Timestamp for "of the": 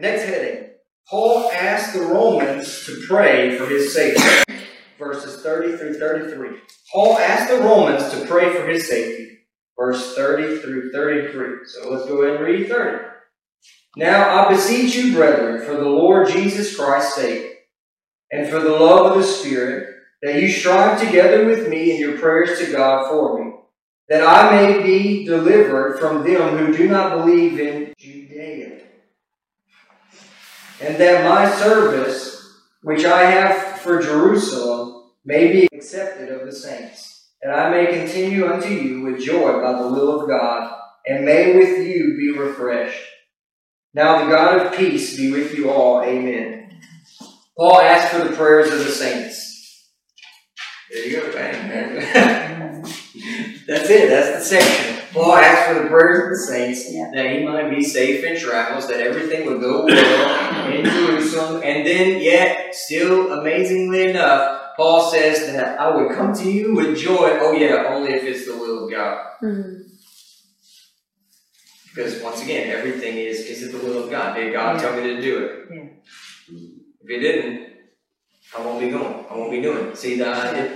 19.12-19.26, 36.30-36.52, 48.72-48.90, 56.24-56.38